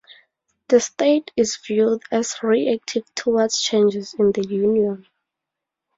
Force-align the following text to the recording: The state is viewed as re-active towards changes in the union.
The 0.69 0.79
state 0.79 1.29
is 1.37 1.57
viewed 1.57 2.01
as 2.11 2.41
re-active 2.41 3.03
towards 3.13 3.61
changes 3.61 4.15
in 4.17 4.31
the 4.31 4.41
union. 4.43 5.05